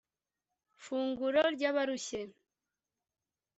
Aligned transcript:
funguro 0.85 1.41
ry'abarushye 1.55 2.21